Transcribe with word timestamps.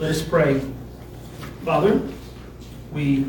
Let 0.00 0.12
us 0.12 0.22
pray. 0.22 0.62
Father, 1.62 2.00
we 2.90 3.26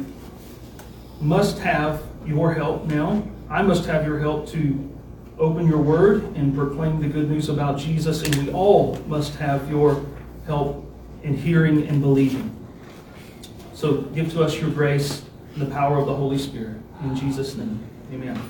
must 1.19 1.59
have 1.59 2.01
your 2.25 2.53
help 2.53 2.85
now. 2.85 3.27
I 3.49 3.61
must 3.61 3.85
have 3.87 4.05
your 4.05 4.19
help 4.19 4.47
to 4.51 4.89
open 5.37 5.67
your 5.67 5.81
word 5.81 6.23
and 6.37 6.55
proclaim 6.55 7.01
the 7.01 7.09
good 7.09 7.29
news 7.29 7.49
about 7.49 7.77
Jesus, 7.77 8.23
and 8.23 8.33
we 8.35 8.53
all 8.53 8.95
must 9.07 9.35
have 9.35 9.69
your 9.69 10.01
help 10.45 10.89
in 11.23 11.35
hearing 11.35 11.85
and 11.89 12.01
believing. 12.01 12.55
So 13.73 14.03
give 14.03 14.31
to 14.31 14.41
us 14.41 14.57
your 14.57 14.69
grace 14.69 15.25
and 15.55 15.61
the 15.63 15.69
power 15.73 15.97
of 15.97 16.05
the 16.05 16.15
Holy 16.15 16.37
Spirit. 16.37 16.77
In 17.03 17.17
Jesus' 17.17 17.57
name, 17.57 17.83
amen. 18.13 18.41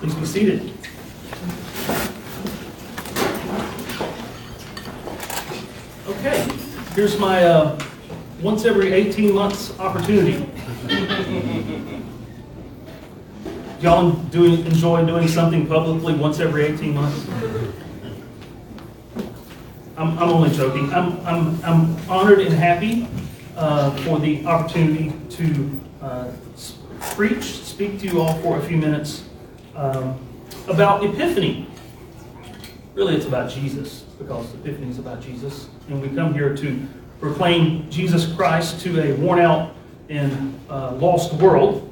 Please 0.00 0.14
be 0.16 0.26
seated. 0.26 0.70
Here's 6.94 7.18
my 7.18 7.42
uh, 7.42 7.78
once 8.40 8.64
every 8.64 8.92
18 8.92 9.34
months 9.34 9.76
opportunity. 9.80 10.48
Y'all 13.80 14.12
doing, 14.12 14.64
enjoy 14.64 15.04
doing 15.04 15.26
something 15.28 15.66
publicly 15.66 16.14
once 16.14 16.38
every 16.40 16.64
18 16.64 16.94
months? 16.94 17.26
I'm, 19.96 20.18
I'm 20.18 20.30
only 20.30 20.50
joking. 20.50 20.92
I'm, 20.92 21.18
I'm, 21.26 21.64
I'm 21.64 22.10
honored 22.10 22.40
and 22.40 22.54
happy 22.54 23.08
uh, 23.56 23.90
for 24.04 24.18
the 24.18 24.46
opportunity 24.46 25.12
to 25.36 25.80
uh, 26.00 26.30
preach, 27.12 27.44
speak 27.44 27.98
to 28.00 28.06
you 28.06 28.20
all 28.20 28.34
for 28.40 28.58
a 28.58 28.62
few 28.62 28.76
minutes 28.76 29.24
um, 29.74 30.18
about 30.68 31.04
Epiphany. 31.04 31.68
Really, 32.94 33.16
it's 33.16 33.26
about 33.26 33.50
Jesus 33.50 34.04
because 34.18 34.54
Epiphany 34.54 34.88
is 34.88 35.00
about 35.00 35.20
Jesus. 35.20 35.68
And 35.88 36.00
we 36.00 36.08
come 36.10 36.32
here 36.32 36.56
to 36.56 36.86
proclaim 37.18 37.90
Jesus 37.90 38.32
Christ 38.34 38.80
to 38.82 39.02
a 39.02 39.16
worn 39.16 39.40
out 39.40 39.74
and 40.08 40.58
uh, 40.70 40.92
lost 40.92 41.32
world. 41.34 41.90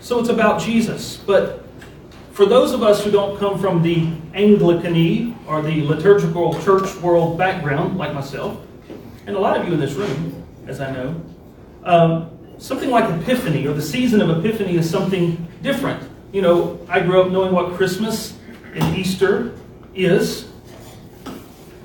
So 0.00 0.18
it's 0.18 0.30
about 0.30 0.62
Jesus. 0.62 1.18
But 1.18 1.66
for 2.32 2.46
those 2.46 2.72
of 2.72 2.82
us 2.82 3.04
who 3.04 3.10
don't 3.10 3.38
come 3.38 3.58
from 3.58 3.82
the 3.82 4.10
Anglican 4.32 5.36
or 5.46 5.60
the 5.60 5.82
liturgical 5.82 6.58
church 6.62 6.94
world 6.96 7.36
background, 7.36 7.98
like 7.98 8.14
myself, 8.14 8.58
and 9.26 9.36
a 9.36 9.38
lot 9.38 9.60
of 9.60 9.66
you 9.66 9.74
in 9.74 9.80
this 9.80 9.92
room, 9.92 10.42
as 10.66 10.80
I 10.80 10.90
know, 10.90 11.20
um, 11.84 12.30
something 12.56 12.88
like 12.88 13.10
Epiphany 13.20 13.66
or 13.66 13.74
the 13.74 13.82
season 13.82 14.22
of 14.22 14.38
Epiphany 14.38 14.76
is 14.76 14.88
something 14.88 15.46
different. 15.60 16.02
You 16.32 16.40
know, 16.40 16.78
I 16.88 17.00
grew 17.00 17.20
up 17.20 17.30
knowing 17.30 17.52
what 17.52 17.74
Christmas 17.74 18.38
and 18.74 18.96
Easter 18.96 19.54
is, 19.96 20.48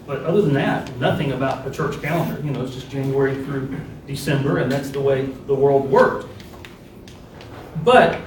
but 0.06 0.24
other 0.24 0.42
than 0.42 0.54
that, 0.54 0.96
nothing 0.98 1.32
about 1.32 1.64
the 1.64 1.72
church 1.72 2.02
calendar. 2.02 2.42
You 2.46 2.52
know, 2.52 2.64
it's 2.64 2.74
just 2.74 2.90
January 2.90 3.36
through 3.46 3.80
December, 4.08 4.58
and 4.58 4.72
that's 4.72 4.90
the 4.90 5.00
way 5.00 5.26
the 5.48 5.56
world 5.56 5.90
worked. 5.90 6.28
But 7.84 8.20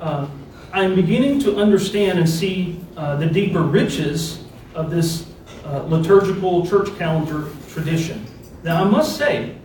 uh, 0.00 0.26
I'm 0.72 0.94
beginning 0.94 1.40
to 1.40 1.56
understand 1.56 2.18
and 2.18 2.28
see 2.28 2.80
uh, 2.96 3.16
the 3.16 3.26
deeper 3.26 3.62
riches 3.62 4.44
of 4.74 4.90
this 4.90 5.26
uh, 5.64 5.82
liturgical 5.82 6.66
church 6.66 6.96
calendar 6.96 7.50
tradition. 7.68 8.26
Now, 8.62 8.82
I 8.82 8.88
must 8.88 9.16
say, 9.16 9.56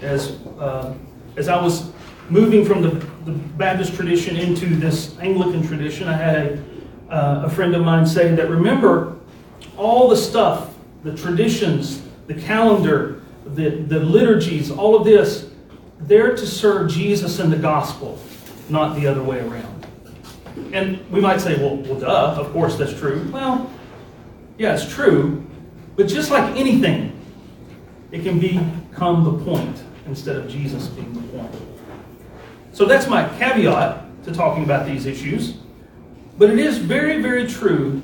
as, 0.00 0.32
uh, 0.58 0.94
as 1.36 1.48
I 1.48 1.60
was 1.60 1.92
moving 2.28 2.64
from 2.64 2.82
the, 2.82 2.90
the 3.24 3.32
Baptist 3.32 3.94
tradition 3.94 4.36
into 4.36 4.66
this 4.66 5.18
Anglican 5.18 5.66
tradition, 5.66 6.08
I 6.08 6.14
had 6.14 6.34
a, 6.34 6.71
uh, 7.12 7.42
a 7.44 7.50
friend 7.50 7.76
of 7.76 7.84
mine 7.84 8.06
say 8.06 8.34
that 8.34 8.48
remember 8.48 9.16
all 9.76 10.08
the 10.08 10.16
stuff, 10.16 10.74
the 11.04 11.14
traditions, 11.14 12.02
the 12.26 12.34
calendar, 12.34 13.22
the, 13.44 13.70
the 13.70 14.00
liturgies, 14.00 14.70
all 14.70 14.96
of 14.96 15.04
this, 15.04 15.50
they're 16.00 16.34
to 16.34 16.46
serve 16.46 16.90
Jesus 16.90 17.38
and 17.38 17.52
the 17.52 17.56
gospel, 17.56 18.18
not 18.70 18.96
the 18.96 19.06
other 19.06 19.22
way 19.22 19.40
around. 19.40 19.86
And 20.72 20.98
we 21.10 21.20
might 21.20 21.40
say, 21.40 21.56
well, 21.56 21.76
well, 21.76 22.00
duh, 22.00 22.40
of 22.40 22.50
course 22.52 22.76
that's 22.76 22.98
true. 22.98 23.28
Well, 23.30 23.70
yeah, 24.56 24.74
it's 24.74 24.90
true, 24.90 25.44
but 25.96 26.08
just 26.08 26.30
like 26.30 26.56
anything, 26.56 27.18
it 28.10 28.22
can 28.22 28.38
become 28.38 29.24
the 29.24 29.44
point 29.44 29.82
instead 30.06 30.36
of 30.36 30.48
Jesus 30.48 30.86
being 30.88 31.12
the 31.12 31.38
point. 31.38 31.54
So 32.72 32.86
that's 32.86 33.06
my 33.06 33.28
caveat 33.38 34.24
to 34.24 34.32
talking 34.32 34.64
about 34.64 34.86
these 34.86 35.04
issues. 35.04 35.54
But 36.38 36.50
it 36.50 36.58
is 36.58 36.78
very, 36.78 37.20
very 37.20 37.46
true 37.46 38.02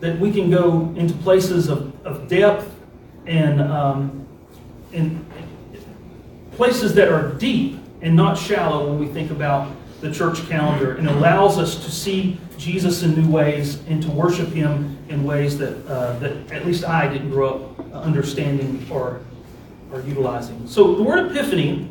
that 0.00 0.18
we 0.18 0.32
can 0.32 0.50
go 0.50 0.92
into 0.96 1.14
places 1.14 1.68
of, 1.68 1.94
of 2.04 2.28
depth 2.28 2.72
and, 3.26 3.60
um, 3.60 4.26
and 4.92 5.24
places 6.52 6.94
that 6.94 7.08
are 7.08 7.32
deep 7.34 7.78
and 8.02 8.14
not 8.14 8.38
shallow 8.38 8.88
when 8.88 8.98
we 8.98 9.06
think 9.06 9.30
about 9.30 9.70
the 10.00 10.12
church 10.12 10.48
calendar 10.48 10.94
and 10.94 11.08
allows 11.08 11.58
us 11.58 11.84
to 11.84 11.90
see 11.90 12.38
Jesus 12.56 13.02
in 13.02 13.20
new 13.20 13.30
ways 13.30 13.82
and 13.88 14.02
to 14.02 14.10
worship 14.10 14.48
him 14.48 14.96
in 15.08 15.24
ways 15.24 15.58
that, 15.58 15.84
uh, 15.86 16.18
that 16.18 16.52
at 16.52 16.66
least 16.66 16.84
I 16.84 17.08
didn't 17.08 17.30
grow 17.30 17.74
up 17.78 17.92
understanding 17.94 18.86
or, 18.90 19.20
or 19.92 20.00
utilizing. 20.02 20.66
So 20.68 20.94
the 20.94 21.02
word 21.02 21.30
epiphany, 21.30 21.90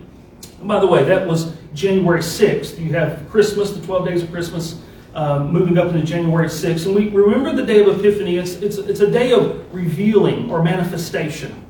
by 0.62 0.80
the 0.80 0.88
way, 0.88 1.04
that 1.04 1.28
was 1.28 1.54
January 1.74 2.22
6th. 2.22 2.80
You 2.80 2.94
have 2.94 3.30
Christmas, 3.30 3.72
the 3.72 3.86
12 3.86 4.08
days 4.08 4.24
of 4.24 4.31
Christmas, 4.31 4.81
uh, 5.18 5.40
moving 5.40 5.80
up 5.80 5.88
into 5.88 6.06
January 6.06 6.48
6th. 6.48 6.86
And 6.86 6.96
we 6.96 7.10
remember 7.10 7.52
the 7.52 7.66
day 7.66 7.84
of 7.84 8.00
Epiphany. 8.00 8.38
It's, 8.38 8.54
it's, 8.58 8.78
it's 8.78 9.00
a 9.00 9.10
day 9.10 9.34
of 9.34 9.74
revealing 9.74 10.52
or 10.52 10.62
manifestation. 10.62 11.66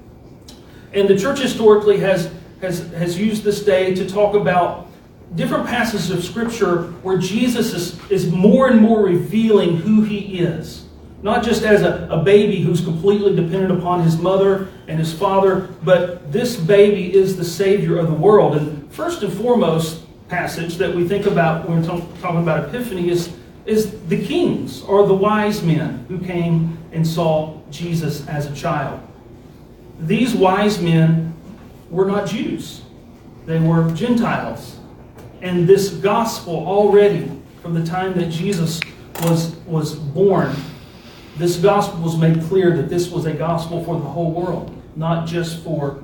And 0.92 1.08
the 1.08 1.18
church 1.18 1.40
historically 1.40 1.98
has, 2.00 2.30
has, 2.60 2.92
has 2.92 3.18
used 3.18 3.44
this 3.44 3.64
day 3.64 3.96
to 3.96 4.08
talk 4.08 4.36
about 4.36 4.88
different 5.36 5.66
passages 5.66 6.10
of 6.12 6.26
Scripture 6.26 6.92
where 7.04 7.18
Jesus 7.18 7.74
is, 7.74 8.12
is 8.12 8.30
more 8.30 8.68
and 8.68 8.82
more 8.82 9.04
revealing 9.04 9.78
who 9.78 10.02
he 10.02 10.40
is. 10.40 10.84
Not 11.24 11.42
just 11.42 11.64
as 11.64 11.84
a, 11.84 12.06
a 12.12 12.22
baby 12.22 12.62
who's 12.62 12.82
completely 12.82 13.34
dependent 13.34 13.72
upon 13.80 14.04
his 14.04 14.18
mother 14.18 14.68
and 14.90 15.00
his 15.00 15.14
father, 15.14 15.74
but 15.84 16.34
this 16.34 16.58
baby 16.58 17.16
is 17.16 17.38
the 17.38 17.46
Savior 17.46 17.98
of 17.98 18.08
the 18.08 18.14
world. 18.14 18.58
And 18.58 18.92
first 18.92 19.24
and 19.24 19.32
foremost 19.32 20.04
passage 20.28 20.76
that 20.76 20.94
we 20.94 21.08
think 21.08 21.26
about 21.26 21.68
when 21.68 21.82
we're 21.82 21.88
talking 21.88 22.42
about 22.42 22.68
Epiphany 22.68 23.10
is, 23.10 23.37
is 23.68 24.02
the 24.08 24.26
kings 24.26 24.82
or 24.84 25.06
the 25.06 25.14
wise 25.14 25.62
men 25.62 26.06
who 26.08 26.18
came 26.20 26.78
and 26.94 27.06
saw 27.06 27.60
Jesus 27.70 28.26
as 28.28 28.46
a 28.46 28.56
child. 28.56 29.00
These 30.00 30.34
wise 30.34 30.82
men 30.82 31.34
were 31.90 32.06
not 32.06 32.28
Jews, 32.28 32.82
they 33.46 33.60
were 33.60 33.90
Gentiles. 33.92 34.80
And 35.42 35.68
this 35.68 35.90
gospel 35.90 36.56
already, 36.56 37.30
from 37.62 37.76
the 37.76 37.86
time 37.86 38.18
that 38.18 38.30
Jesus 38.30 38.80
was, 39.22 39.56
was 39.68 39.96
born, 39.96 40.56
this 41.38 41.58
gospel 41.58 42.00
was 42.02 42.18
made 42.18 42.42
clear 42.44 42.76
that 42.76 42.90
this 42.90 43.10
was 43.10 43.26
a 43.26 43.34
gospel 43.34 43.84
for 43.84 44.00
the 44.00 44.06
whole 44.06 44.32
world, 44.32 44.76
not 44.96 45.28
just 45.28 45.64
for 45.64 46.04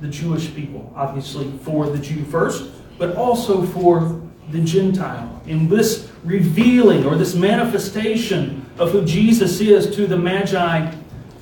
the 0.00 0.08
Jewish 0.08 0.54
people, 0.54 0.92
obviously 0.94 1.50
for 1.62 1.88
the 1.88 1.98
Jew 1.98 2.24
first, 2.24 2.70
but 2.98 3.16
also 3.16 3.64
for 3.64 4.20
the 4.50 4.60
Gentile. 4.60 5.40
In 5.46 5.68
this 5.68 6.10
revealing 6.24 7.04
or 7.04 7.16
this 7.16 7.34
manifestation 7.34 8.64
of 8.78 8.90
who 8.90 9.04
Jesus 9.04 9.60
is 9.60 9.94
to 9.94 10.06
the 10.06 10.16
Magi 10.16 10.92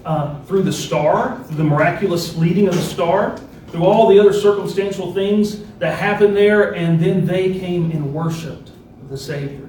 uh, 0.05 0.43
through 0.45 0.63
the 0.63 0.73
star, 0.73 1.43
through 1.45 1.57
the 1.57 1.65
miraculous 1.65 2.37
leading 2.37 2.69
of 2.69 2.75
the 2.75 2.83
star, 2.83 3.39
through 3.69 3.85
all 3.85 4.09
the 4.09 4.19
other 4.19 4.33
circumstantial 4.33 5.15
things 5.15 5.65
that 5.79 5.99
happened 5.99 6.37
there, 6.37 6.75
and 6.75 7.01
then 7.01 7.25
they 7.25 7.59
came 7.59 7.91
and 7.93 8.13
worshiped 8.13 8.73
the 9.09 9.17
Savior. 9.17 9.69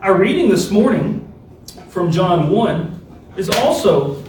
Our 0.00 0.14
reading 0.14 0.48
this 0.48 0.70
morning 0.70 1.30
from 1.88 2.10
John 2.10 2.48
1 2.48 3.34
is 3.36 3.50
also 3.50 4.24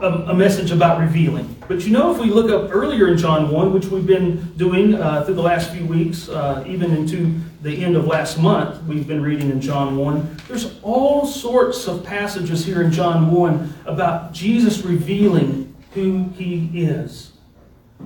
a, 0.00 0.06
a, 0.06 0.34
message 0.34 0.70
about 0.70 1.00
revealing. 1.00 1.56
But 1.66 1.84
you 1.84 1.90
know, 1.90 2.12
if 2.12 2.20
we 2.20 2.30
look 2.30 2.50
up 2.50 2.74
earlier 2.74 3.08
in 3.08 3.16
John 3.16 3.50
1, 3.50 3.72
which 3.72 3.86
we've 3.86 4.06
been 4.06 4.52
doing 4.56 4.94
uh, 4.94 5.24
through 5.24 5.34
the 5.34 5.42
last 5.42 5.70
few 5.72 5.86
weeks, 5.86 6.28
uh, 6.28 6.64
even 6.66 6.94
into 6.96 7.40
the 7.62 7.84
end 7.84 7.96
of 7.96 8.06
last 8.06 8.38
month, 8.38 8.82
we've 8.84 9.06
been 9.06 9.22
reading 9.22 9.50
in 9.50 9.60
John 9.60 9.96
1, 9.96 10.42
there's 10.46 10.78
all 10.82 11.26
sorts 11.26 11.88
of 11.88 12.04
passages 12.04 12.64
here 12.64 12.82
in 12.82 12.92
John 12.92 13.32
1 13.32 13.74
about 13.86 14.32
Jesus 14.32 14.84
revealing 14.84 15.74
who 15.92 16.28
he 16.36 16.70
is. 16.74 17.32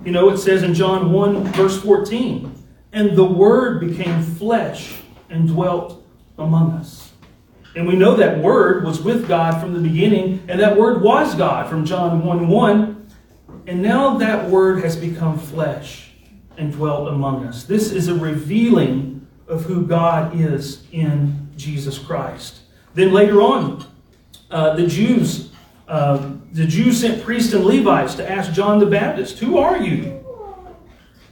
You 0.05 0.13
know, 0.13 0.31
it 0.31 0.39
says 0.39 0.63
in 0.63 0.73
John 0.73 1.13
1, 1.13 1.45
verse 1.53 1.81
14, 1.83 2.55
and 2.93 3.17
the 3.17 3.25
Word 3.25 3.81
became 3.81 4.23
flesh 4.23 4.95
and 5.29 5.49
dwelt 5.49 6.03
among 6.39 6.73
us. 6.73 7.13
And 7.77 7.87
we 7.87 7.95
know 7.95 8.17
that 8.17 8.39
Word 8.39 8.85
was 8.85 9.03
with 9.03 9.29
God 9.29 9.61
from 9.61 9.75
the 9.75 9.81
beginning, 9.81 10.45
and 10.49 10.59
that 10.61 10.77
Word 10.77 11.03
was 11.03 11.35
God 11.35 11.69
from 11.69 11.85
John 11.85 12.25
1 12.25 12.49
1. 12.49 13.07
And 13.67 13.83
now 13.83 14.17
that 14.19 14.49
Word 14.49 14.83
has 14.83 14.97
become 14.97 15.39
flesh 15.39 16.11
and 16.57 16.73
dwelt 16.73 17.09
among 17.09 17.47
us. 17.47 17.65
This 17.65 17.93
is 17.93 18.09
a 18.09 18.15
revealing 18.15 19.12
of 19.49 19.65
who 19.65 19.87
God 19.87 20.39
is 20.39 20.87
in 20.93 21.51
Jesus 21.57 21.99
Christ. 21.99 22.61
Then 22.95 23.13
later 23.13 23.41
on, 23.41 23.85
uh, 24.51 24.77
the 24.77 24.87
Jews 24.87 25.53
uh, 25.89 26.37
the 26.53 26.67
Jews 26.67 27.01
sent 27.01 27.23
priests 27.23 27.53
and 27.53 27.65
Levites 27.65 28.15
to 28.15 28.31
ask 28.31 28.53
John 28.53 28.79
the 28.79 28.87
Baptist, 28.87 29.39
Who 29.41 29.59
are 29.59 29.77
you? 29.77 30.25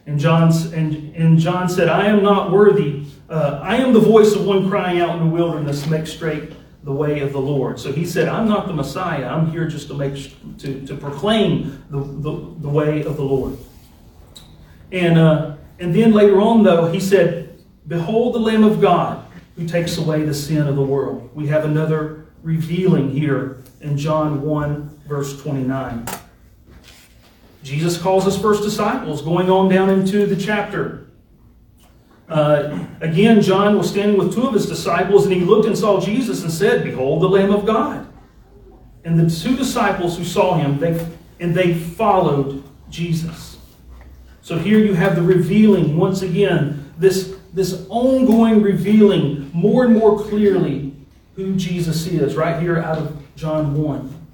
And 0.06 0.18
John, 0.18 0.52
and, 0.74 1.14
and 1.14 1.38
John 1.38 1.68
said, 1.68 1.88
I 1.88 2.06
am 2.06 2.22
not 2.22 2.50
worthy. 2.50 3.06
Uh, 3.28 3.60
I 3.62 3.76
am 3.76 3.92
the 3.92 4.00
voice 4.00 4.34
of 4.34 4.44
one 4.44 4.68
crying 4.68 5.00
out 5.00 5.16
in 5.16 5.20
the 5.20 5.34
wilderness, 5.34 5.86
make 5.86 6.06
straight 6.06 6.52
the 6.82 6.92
way 6.92 7.20
of 7.20 7.32
the 7.32 7.40
Lord. 7.40 7.78
So 7.78 7.92
he 7.92 8.04
said, 8.04 8.28
I'm 8.28 8.48
not 8.48 8.66
the 8.66 8.72
Messiah. 8.72 9.26
I'm 9.26 9.50
here 9.50 9.68
just 9.68 9.88
to 9.88 9.94
make 9.94 10.34
to, 10.58 10.84
to 10.86 10.96
proclaim 10.96 11.82
the, 11.90 12.00
the, 12.00 12.54
the 12.60 12.68
way 12.68 13.02
of 13.02 13.16
the 13.16 13.22
Lord. 13.22 13.56
And, 14.90 15.18
uh, 15.18 15.56
and 15.78 15.94
then 15.94 16.12
later 16.12 16.40
on, 16.40 16.64
though, 16.64 16.90
he 16.90 16.98
said, 16.98 17.49
Behold 17.88 18.34
the 18.34 18.38
Lamb 18.38 18.64
of 18.64 18.80
God 18.80 19.26
who 19.56 19.66
takes 19.66 19.98
away 19.98 20.24
the 20.24 20.34
sin 20.34 20.66
of 20.66 20.76
the 20.76 20.82
world. 20.82 21.30
We 21.34 21.46
have 21.48 21.64
another 21.64 22.26
revealing 22.42 23.10
here 23.10 23.62
in 23.80 23.96
John 23.96 24.42
1, 24.42 25.00
verse 25.06 25.40
29. 25.42 26.06
Jesus 27.62 28.00
calls 28.00 28.24
his 28.24 28.38
first 28.38 28.62
disciples, 28.62 29.22
going 29.22 29.50
on 29.50 29.68
down 29.68 29.90
into 29.90 30.26
the 30.26 30.36
chapter. 30.36 31.08
Uh, 32.28 32.86
again, 33.00 33.42
John 33.42 33.76
was 33.76 33.90
standing 33.90 34.16
with 34.16 34.32
two 34.32 34.46
of 34.46 34.54
his 34.54 34.66
disciples, 34.66 35.26
and 35.26 35.34
he 35.34 35.40
looked 35.40 35.66
and 35.66 35.76
saw 35.76 36.00
Jesus 36.00 36.42
and 36.42 36.50
said, 36.50 36.84
Behold 36.84 37.22
the 37.22 37.28
Lamb 37.28 37.52
of 37.52 37.66
God. 37.66 38.06
And 39.04 39.18
the 39.18 39.28
two 39.28 39.56
disciples 39.56 40.16
who 40.16 40.24
saw 40.24 40.54
him, 40.54 40.78
they, 40.78 41.06
and 41.40 41.54
they 41.54 41.74
followed 41.74 42.62
Jesus. 42.88 43.58
So 44.42 44.58
here 44.58 44.78
you 44.78 44.94
have 44.94 45.16
the 45.16 45.22
revealing, 45.22 45.96
once 45.96 46.22
again, 46.22 46.92
this, 46.98 47.29
this 47.52 47.86
ongoing 47.88 48.62
revealing 48.62 49.50
more 49.52 49.84
and 49.84 49.96
more 49.96 50.18
clearly 50.22 50.94
who 51.36 51.56
Jesus 51.56 52.06
is, 52.06 52.36
right 52.36 52.60
here 52.60 52.78
out 52.78 52.98
of 52.98 53.16
John 53.36 53.74
1. 53.74 54.26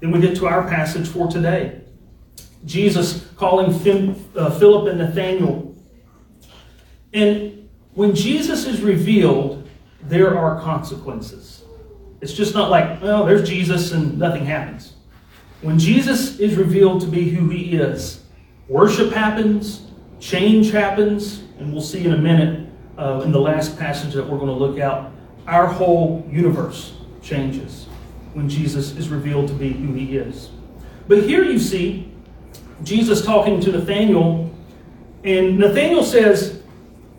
Then 0.00 0.10
we 0.10 0.20
get 0.20 0.36
to 0.36 0.46
our 0.46 0.66
passage 0.68 1.08
for 1.08 1.28
today. 1.28 1.80
Jesus 2.64 3.26
calling 3.36 3.70
uh, 4.36 4.50
Philip 4.50 4.88
and 4.88 4.98
Nathanael. 4.98 5.74
And 7.12 7.68
when 7.94 8.14
Jesus 8.14 8.66
is 8.66 8.80
revealed, 8.80 9.68
there 10.02 10.36
are 10.38 10.60
consequences. 10.60 11.64
It's 12.20 12.32
just 12.32 12.54
not 12.54 12.70
like, 12.70 13.02
well, 13.02 13.24
there's 13.24 13.48
Jesus 13.48 13.92
and 13.92 14.18
nothing 14.18 14.44
happens. 14.44 14.94
When 15.62 15.78
Jesus 15.78 16.38
is 16.38 16.56
revealed 16.56 17.00
to 17.00 17.06
be 17.06 17.28
who 17.28 17.48
he 17.48 17.76
is, 17.76 18.22
worship 18.68 19.12
happens, 19.12 19.82
change 20.20 20.70
happens, 20.70 21.42
and 21.58 21.72
we'll 21.72 21.82
see 21.82 22.04
in 22.04 22.12
a 22.12 22.18
minute 22.18 22.68
uh, 22.98 23.22
in 23.24 23.32
the 23.32 23.40
last 23.40 23.78
passage 23.78 24.14
that 24.14 24.28
we're 24.28 24.38
going 24.38 24.48
to 24.48 24.52
look 24.52 24.78
at, 24.78 25.10
our 25.46 25.66
whole 25.66 26.26
universe 26.30 26.94
changes 27.22 27.86
when 28.34 28.48
Jesus 28.48 28.96
is 28.96 29.08
revealed 29.08 29.48
to 29.48 29.54
be 29.54 29.70
who 29.72 29.94
he 29.94 30.16
is. 30.16 30.50
But 31.06 31.22
here 31.24 31.42
you 31.42 31.58
see 31.58 32.12
Jesus 32.82 33.24
talking 33.24 33.60
to 33.60 33.72
Nathanael, 33.72 34.50
and 35.24 35.58
Nathanael 35.58 36.04
says, 36.04 36.62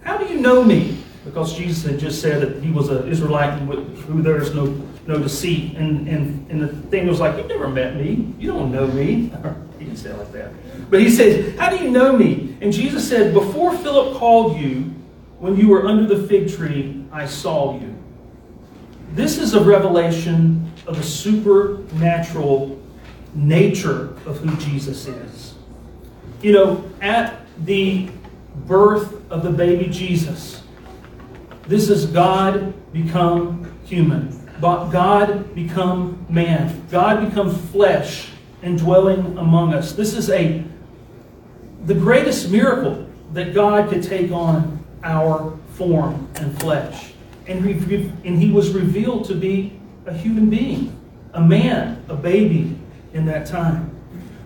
How 0.04 0.18
do 0.18 0.26
you 0.26 0.40
know 0.40 0.64
me? 0.64 0.98
Because 1.26 1.58
Jesus 1.58 1.90
had 1.90 2.00
just 2.00 2.22
said 2.22 2.42
that 2.42 2.64
he 2.64 2.72
was 2.72 2.90
an 2.90 3.08
Israelite 3.10 3.60
who 3.60 4.22
there 4.22 4.42
is 4.42 4.54
no, 4.54 4.66
no 5.06 5.20
deceit. 5.20 5.76
And, 5.76 6.08
and, 6.08 6.50
and 6.50 6.62
Nathanael's 6.62 7.20
like, 7.20 7.38
You've 7.38 7.48
never 7.48 7.68
met 7.68 7.96
me. 7.96 8.34
You 8.40 8.52
don't 8.52 8.72
know 8.72 8.88
me. 8.88 9.32
didn't 9.90 10.04
say 10.04 10.12
it 10.12 10.18
like 10.18 10.32
that. 10.34 10.90
But 10.90 11.02
he 11.02 11.10
says, 11.10 11.58
How 11.58 11.70
do 11.70 11.84
you 11.84 11.90
know 11.90 12.16
me? 12.16 12.58
And 12.62 12.72
Jesus 12.72 13.08
said, 13.08 13.34
Before 13.34 13.76
Philip 13.78 14.18
called 14.18 14.60
you, 14.60 14.94
when 15.40 15.56
you 15.56 15.70
were 15.70 15.86
under 15.86 16.06
the 16.06 16.28
fig 16.28 16.54
tree, 16.54 17.06
I 17.12 17.26
saw 17.26 17.80
you. 17.80 17.96
This 19.14 19.38
is 19.38 19.54
a 19.54 19.62
revelation 19.62 20.72
of 20.86 20.98
the 20.98 21.04
supernatural 21.04 22.80
nature 23.34 24.16
of 24.26 24.38
who 24.40 24.56
Jesus 24.58 25.08
is. 25.08 25.56
You 26.42 26.54
know, 26.54 26.92
at 27.02 27.42
the 27.66 28.10
birth 28.66 29.30
of 29.32 29.44
the 29.44 29.50
baby 29.50 29.90
Jesus, 29.90 30.64
this 31.68 31.90
is 31.90 32.06
God 32.06 32.74
become 32.94 33.72
human. 33.86 34.36
God 34.62 35.56
become 35.56 36.26
man. 36.30 36.86
God 36.92 37.28
become 37.28 37.56
flesh 37.56 38.30
and 38.62 38.78
dwelling 38.78 39.38
among 39.38 39.74
us. 39.74 39.94
This 39.94 40.14
is 40.14 40.30
a 40.30 40.64
the 41.86 41.94
greatest 41.94 42.52
miracle 42.52 43.08
that 43.34 43.54
God 43.54 43.90
could 43.90 44.04
take 44.04 44.32
on 44.32 44.84
our 45.04 45.58
form 45.74 46.28
and 46.36 46.60
flesh. 46.60 47.14
And, 47.48 47.66
and 47.66 48.42
he 48.42 48.52
was 48.52 48.72
revealed 48.72 49.26
to 49.26 49.36
be 49.36 49.80
a 50.06 50.14
human 50.14 50.50
being, 50.50 50.96
a 51.34 51.42
man, 51.42 52.04
a 52.10 52.16
baby 52.16 52.78
in 53.14 53.26
that 53.26 53.46
time. 53.46 53.96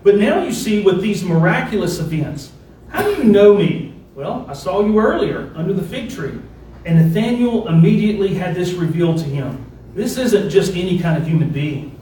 But 0.02 0.16
now 0.16 0.42
you 0.42 0.52
see 0.52 0.82
with 0.82 1.00
these 1.00 1.24
miraculous 1.24 1.98
events, 1.98 2.52
how 2.88 3.02
do 3.02 3.10
you 3.10 3.24
know 3.24 3.54
me? 3.54 3.94
Well, 4.14 4.46
I 4.48 4.52
saw 4.52 4.80
you 4.84 5.00
earlier 5.00 5.50
under 5.56 5.72
the 5.72 5.82
fig 5.82 6.10
tree. 6.10 6.38
And 6.84 6.98
Nathanael 6.98 7.66
immediately 7.66 8.34
had 8.34 8.54
this 8.54 8.72
revealed 8.72 9.18
to 9.18 9.24
him. 9.24 9.70
This 9.94 10.18
isn't 10.18 10.50
just 10.50 10.74
any 10.74 10.98
kind 10.98 11.16
of 11.16 11.26
human 11.26 11.50
being. 11.50 11.98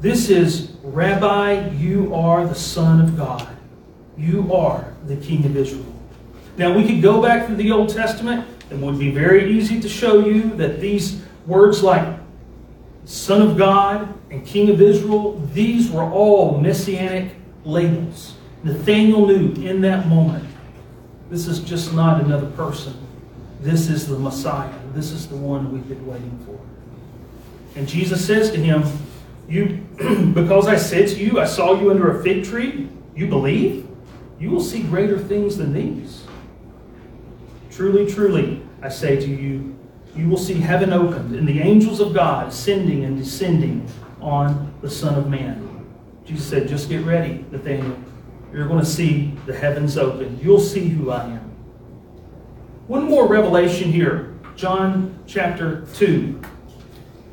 This 0.00 0.28
is, 0.28 0.73
Rabbi, 0.84 1.70
you 1.70 2.14
are 2.14 2.46
the 2.46 2.54
Son 2.54 3.00
of 3.00 3.16
God. 3.16 3.48
You 4.18 4.52
are 4.54 4.92
the 5.06 5.16
King 5.16 5.44
of 5.46 5.56
Israel. 5.56 5.86
Now, 6.58 6.76
we 6.76 6.86
could 6.86 7.00
go 7.00 7.22
back 7.22 7.46
through 7.46 7.56
the 7.56 7.72
Old 7.72 7.88
Testament, 7.88 8.46
and 8.70 8.82
it 8.82 8.84
would 8.84 8.98
be 8.98 9.10
very 9.10 9.50
easy 9.50 9.80
to 9.80 9.88
show 9.88 10.20
you 10.20 10.54
that 10.56 10.80
these 10.80 11.22
words 11.46 11.82
like 11.82 12.18
Son 13.06 13.42
of 13.42 13.56
God 13.56 14.12
and 14.30 14.46
King 14.46 14.70
of 14.70 14.80
Israel, 14.80 15.40
these 15.52 15.90
were 15.90 16.04
all 16.04 16.60
messianic 16.60 17.32
labels. 17.64 18.34
Nathanael 18.62 19.26
knew 19.26 19.52
in 19.66 19.80
that 19.80 20.06
moment 20.06 20.46
this 21.30 21.46
is 21.46 21.60
just 21.60 21.94
not 21.94 22.22
another 22.22 22.50
person. 22.50 22.94
This 23.60 23.88
is 23.88 24.06
the 24.06 24.18
Messiah. 24.18 24.72
This 24.92 25.10
is 25.10 25.28
the 25.28 25.36
one 25.36 25.72
we've 25.72 25.88
been 25.88 26.06
waiting 26.06 26.38
for. 26.46 26.58
And 27.78 27.88
Jesus 27.88 28.24
says 28.24 28.50
to 28.52 28.58
him, 28.58 28.84
You 29.48 29.86
because 30.34 30.66
I 30.66 30.76
said 30.76 31.08
to 31.08 31.16
you, 31.16 31.40
I 31.40 31.44
saw 31.44 31.78
you 31.80 31.90
under 31.90 32.18
a 32.18 32.22
fig 32.22 32.44
tree, 32.44 32.88
you 33.14 33.26
believe? 33.26 33.86
You 34.38 34.50
will 34.50 34.62
see 34.62 34.82
greater 34.82 35.18
things 35.18 35.56
than 35.56 35.72
these. 35.72 36.24
Truly, 37.70 38.10
truly, 38.10 38.62
I 38.82 38.88
say 38.88 39.16
to 39.16 39.26
you, 39.26 39.76
you 40.14 40.28
will 40.28 40.38
see 40.38 40.54
heaven 40.54 40.92
opened 40.92 41.34
and 41.34 41.46
the 41.46 41.60
angels 41.60 42.00
of 42.00 42.14
God 42.14 42.48
ascending 42.48 43.04
and 43.04 43.18
descending 43.18 43.88
on 44.20 44.72
the 44.80 44.90
Son 44.90 45.14
of 45.16 45.28
Man. 45.28 45.86
Jesus 46.24 46.46
said, 46.46 46.68
Just 46.68 46.88
get 46.88 47.04
ready, 47.04 47.44
Nathanael. 47.50 47.96
You're 48.52 48.68
going 48.68 48.80
to 48.80 48.86
see 48.86 49.34
the 49.46 49.54
heavens 49.54 49.98
open. 49.98 50.38
You'll 50.40 50.60
see 50.60 50.88
who 50.88 51.10
I 51.10 51.24
am. 51.24 51.50
One 52.86 53.04
more 53.04 53.26
revelation 53.26 53.90
here 53.90 54.34
John 54.56 55.18
chapter 55.26 55.86
2. 55.94 56.40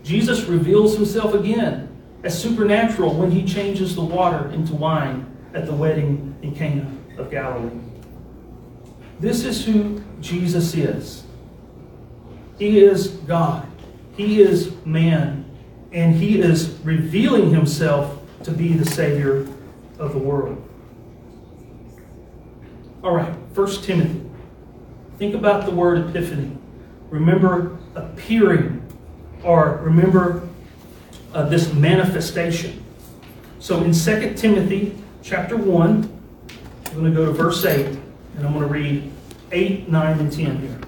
Jesus 0.03 0.45
reveals 0.45 0.95
himself 0.95 1.35
again 1.35 1.90
as 2.23 2.39
supernatural 2.39 3.13
when 3.15 3.31
he 3.31 3.45
changes 3.45 3.95
the 3.95 4.03
water 4.03 4.49
into 4.51 4.75
wine 4.75 5.25
at 5.53 5.65
the 5.65 5.73
wedding 5.73 6.35
in 6.41 6.53
Cana 6.53 6.89
of 7.17 7.31
Galilee. 7.31 7.79
This 9.19 9.43
is 9.43 9.65
who 9.65 10.01
Jesus 10.21 10.73
is. 10.75 11.23
He 12.57 12.79
is 12.79 13.07
God. 13.07 13.67
He 14.15 14.41
is 14.41 14.73
man. 14.85 15.45
And 15.91 16.15
he 16.15 16.39
is 16.39 16.79
revealing 16.83 17.53
himself 17.53 18.21
to 18.43 18.51
be 18.51 18.73
the 18.73 18.85
Savior 18.85 19.47
of 19.99 20.13
the 20.13 20.17
world. 20.17 20.63
All 23.03 23.15
right, 23.15 23.33
First 23.53 23.83
Timothy. 23.83 24.29
Think 25.17 25.35
about 25.35 25.65
the 25.65 25.71
word 25.71 26.09
epiphany. 26.09 26.57
Remember 27.09 27.77
appearing, 27.95 28.81
or 29.43 29.79
remember 29.83 30.47
uh, 31.33 31.43
this 31.43 31.73
manifestation. 31.73 32.83
So 33.59 33.83
in 33.83 33.93
2 33.93 34.33
Timothy 34.35 34.97
chapter 35.23 35.55
1, 35.55 36.19
I'm 36.87 36.93
going 36.93 37.05
to 37.05 37.11
go 37.11 37.25
to 37.25 37.31
verse 37.31 37.63
8, 37.63 37.85
and 37.85 37.99
I'm 38.45 38.53
going 38.53 38.67
to 38.67 38.73
read 38.73 39.11
8, 39.51 39.87
9, 39.87 40.19
and 40.19 40.31
10 40.31 40.57
here. 40.57 40.79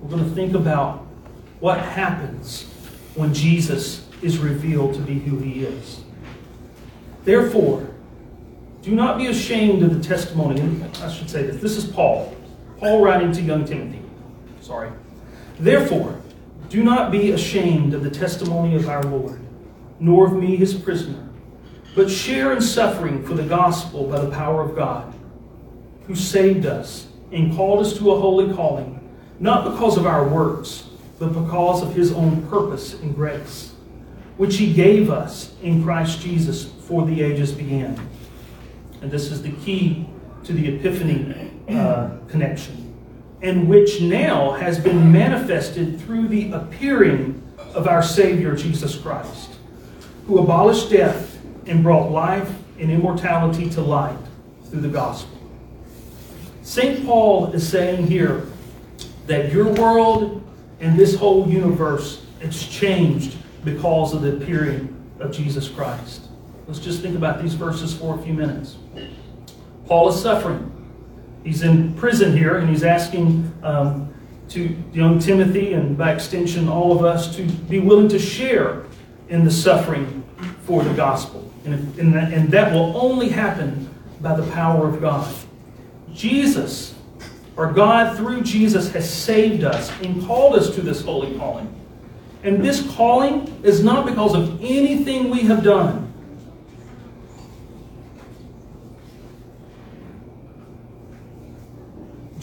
We're 0.00 0.10
going 0.10 0.24
to 0.24 0.34
think 0.34 0.54
about 0.54 1.06
what 1.60 1.78
happens 1.78 2.64
when 3.14 3.32
Jesus 3.32 4.06
is 4.22 4.38
revealed 4.38 4.94
to 4.94 5.00
be 5.00 5.18
who 5.18 5.38
he 5.38 5.64
is. 5.64 6.02
Therefore, 7.24 7.88
do 8.82 8.92
not 8.92 9.18
be 9.18 9.26
ashamed 9.26 9.82
of 9.82 10.00
the 10.00 10.06
testimony. 10.06 10.62
I 11.02 11.10
should 11.10 11.28
say 11.28 11.42
this. 11.42 11.60
This 11.60 11.76
is 11.76 11.86
Paul. 11.86 12.36
Paul 12.78 13.02
writing 13.02 13.32
to 13.32 13.42
young 13.42 13.64
Timothy. 13.64 14.00
Sorry. 14.60 14.90
Therefore, 15.58 16.20
do 16.68 16.82
not 16.82 17.12
be 17.12 17.32
ashamed 17.32 17.94
of 17.94 18.02
the 18.02 18.10
testimony 18.10 18.74
of 18.74 18.88
our 18.88 19.02
Lord, 19.02 19.40
nor 20.00 20.26
of 20.26 20.32
me, 20.32 20.56
his 20.56 20.74
prisoner, 20.74 21.28
but 21.94 22.10
share 22.10 22.52
in 22.52 22.60
suffering 22.60 23.24
for 23.24 23.34
the 23.34 23.44
gospel 23.44 24.08
by 24.08 24.20
the 24.20 24.30
power 24.30 24.62
of 24.62 24.76
God, 24.76 25.14
who 26.06 26.14
saved 26.14 26.66
us 26.66 27.08
and 27.32 27.54
called 27.54 27.84
us 27.84 27.96
to 27.98 28.12
a 28.12 28.20
holy 28.20 28.54
calling, 28.54 29.08
not 29.40 29.70
because 29.70 29.96
of 29.96 30.06
our 30.06 30.28
works, 30.28 30.88
but 31.18 31.28
because 31.28 31.82
of 31.82 31.94
his 31.94 32.12
own 32.12 32.46
purpose 32.48 32.94
and 32.94 33.14
grace 33.14 33.72
which 34.36 34.56
he 34.56 34.72
gave 34.72 35.10
us 35.10 35.54
in 35.62 35.82
Christ 35.82 36.20
Jesus 36.20 36.64
before 36.64 37.06
the 37.06 37.22
ages 37.22 37.52
began. 37.52 37.98
And 39.00 39.10
this 39.10 39.30
is 39.30 39.42
the 39.42 39.52
key 39.52 40.08
to 40.44 40.52
the 40.52 40.76
Epiphany 40.76 41.52
uh, 41.68 42.10
connection, 42.28 42.85
and 43.42 43.68
which 43.68 44.00
now 44.00 44.52
has 44.52 44.78
been 44.78 45.12
manifested 45.12 46.00
through 46.00 46.28
the 46.28 46.52
appearing 46.52 47.42
of 47.74 47.86
our 47.86 48.02
Savior 48.02 48.56
Jesus 48.56 48.96
Christ, 48.96 49.50
who 50.26 50.38
abolished 50.38 50.90
death 50.90 51.38
and 51.66 51.82
brought 51.82 52.10
life 52.10 52.50
and 52.78 52.90
immortality 52.90 53.68
to 53.70 53.80
light 53.80 54.18
through 54.64 54.80
the 54.80 54.88
gospel. 54.88 55.38
St. 56.62 57.04
Paul 57.04 57.52
is 57.52 57.66
saying 57.68 58.06
here 58.06 58.46
that 59.26 59.52
your 59.52 59.72
world 59.74 60.42
and 60.80 60.98
this 60.98 61.14
whole 61.14 61.48
universe 61.48 62.26
it's 62.40 62.66
changed 62.66 63.36
because 63.64 64.12
of 64.12 64.22
the 64.22 64.36
appearing 64.36 64.94
of 65.20 65.32
Jesus 65.32 65.68
Christ. 65.68 66.22
Let's 66.66 66.78
just 66.78 67.00
think 67.00 67.16
about 67.16 67.42
these 67.42 67.54
verses 67.54 67.94
for 67.94 68.18
a 68.18 68.22
few 68.22 68.34
minutes. 68.34 68.76
Paul 69.86 70.08
is 70.08 70.20
suffering. 70.20 70.72
He's 71.46 71.62
in 71.62 71.94
prison 71.94 72.36
here, 72.36 72.56
and 72.58 72.68
he's 72.68 72.82
asking 72.82 73.52
um, 73.62 74.12
to 74.48 74.76
young 74.92 75.20
Timothy, 75.20 75.74
and 75.74 75.96
by 75.96 76.12
extension, 76.12 76.68
all 76.68 76.90
of 76.90 77.04
us, 77.04 77.36
to 77.36 77.44
be 77.44 77.78
willing 77.78 78.08
to 78.08 78.18
share 78.18 78.82
in 79.28 79.44
the 79.44 79.50
suffering 79.52 80.24
for 80.64 80.82
the 80.82 80.92
gospel. 80.94 81.48
And, 81.64 81.96
and, 82.00 82.12
that, 82.14 82.32
and 82.32 82.50
that 82.50 82.72
will 82.72 82.96
only 82.96 83.28
happen 83.28 83.88
by 84.20 84.34
the 84.34 84.50
power 84.50 84.88
of 84.88 85.00
God. 85.00 85.32
Jesus, 86.12 86.96
or 87.56 87.72
God 87.72 88.16
through 88.16 88.42
Jesus, 88.42 88.90
has 88.90 89.08
saved 89.08 89.62
us 89.62 89.92
and 90.00 90.26
called 90.26 90.56
us 90.56 90.74
to 90.74 90.80
this 90.80 91.02
holy 91.02 91.38
calling. 91.38 91.72
And 92.42 92.60
this 92.64 92.92
calling 92.96 93.60
is 93.62 93.84
not 93.84 94.04
because 94.04 94.34
of 94.34 94.60
anything 94.60 95.30
we 95.30 95.42
have 95.42 95.62
done. 95.62 96.05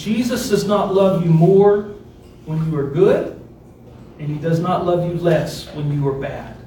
Jesus 0.03 0.49
does 0.49 0.65
not 0.65 0.93
love 0.93 1.23
you 1.23 1.31
more 1.31 1.93
when 2.45 2.69
you 2.69 2.77
are 2.77 2.89
good, 2.89 3.39
and 4.19 4.27
he 4.27 4.35
does 4.35 4.59
not 4.59 4.85
love 4.85 5.07
you 5.07 5.17
less 5.17 5.73
when 5.75 5.93
you 5.93 6.05
are 6.09 6.19
bad. 6.19 6.57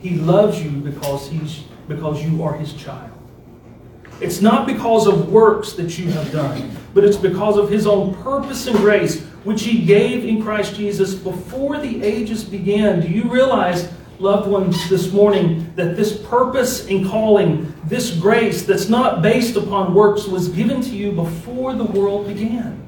He 0.00 0.16
loves 0.16 0.62
you 0.62 0.70
because 0.70 1.26
he's 1.30 1.62
because 1.88 2.22
you 2.22 2.42
are 2.42 2.52
his 2.52 2.74
child. 2.74 3.10
It's 4.20 4.42
not 4.42 4.66
because 4.66 5.06
of 5.06 5.32
works 5.32 5.72
that 5.72 5.98
you 5.98 6.10
have 6.10 6.30
done, 6.32 6.70
but 6.92 7.02
it's 7.02 7.16
because 7.16 7.56
of 7.56 7.70
his 7.70 7.86
own 7.86 8.14
purpose 8.16 8.66
and 8.66 8.76
grace, 8.76 9.22
which 9.44 9.62
he 9.62 9.86
gave 9.86 10.26
in 10.26 10.42
Christ 10.42 10.76
Jesus 10.76 11.14
before 11.14 11.78
the 11.78 12.02
ages 12.04 12.44
began. 12.44 13.00
Do 13.00 13.08
you 13.08 13.24
realize, 13.24 13.90
loved 14.22 14.48
ones, 14.48 14.88
this 14.88 15.12
morning, 15.12 15.72
that 15.74 15.96
this 15.96 16.16
purpose 16.16 16.86
and 16.86 17.06
calling, 17.06 17.74
this 17.84 18.16
grace 18.16 18.62
that's 18.62 18.88
not 18.88 19.20
based 19.20 19.56
upon 19.56 19.94
works, 19.94 20.26
was 20.26 20.48
given 20.48 20.80
to 20.80 20.90
you 20.90 21.12
before 21.12 21.74
the 21.74 21.84
world 21.84 22.26
began? 22.26 22.80